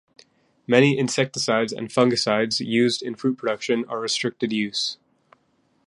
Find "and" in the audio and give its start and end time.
1.71-1.89